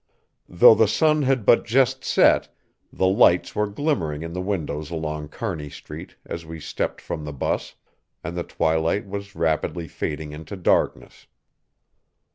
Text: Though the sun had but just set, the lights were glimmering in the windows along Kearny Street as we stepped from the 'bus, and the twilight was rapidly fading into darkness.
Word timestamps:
Though 0.49 0.73
the 0.73 0.87
sun 0.87 1.21
had 1.21 1.45
but 1.45 1.63
just 1.63 2.03
set, 2.03 2.49
the 2.91 3.05
lights 3.05 3.53
were 3.55 3.67
glimmering 3.67 4.23
in 4.23 4.33
the 4.33 4.41
windows 4.41 4.89
along 4.89 5.27
Kearny 5.27 5.69
Street 5.69 6.15
as 6.25 6.43
we 6.43 6.59
stepped 6.59 6.99
from 6.99 7.23
the 7.23 7.31
'bus, 7.31 7.75
and 8.23 8.35
the 8.35 8.41
twilight 8.41 9.05
was 9.07 9.35
rapidly 9.35 9.87
fading 9.87 10.31
into 10.31 10.55
darkness. 10.57 11.27